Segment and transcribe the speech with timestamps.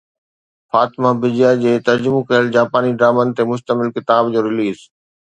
[0.71, 4.87] فاطمه بجيا جي ترجمو ڪيل جاپاني ڊرامن تي مشتمل ڪتاب جو رليز